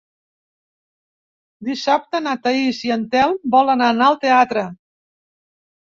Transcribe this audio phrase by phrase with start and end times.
[1.67, 4.65] Dissabte na Thaís i en Telm volen anar al teatre.